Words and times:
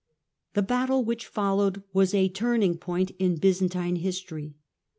The 0.55 0.63
battle 0.63 1.03
which 1.05 1.27
followed 1.27 1.83
was 1.93 2.15
a 2.15 2.27
turning 2.27 2.79
point 2.79 3.11
in 3.19 3.35
Byzantine 3.35 3.97
history. 3.97 4.55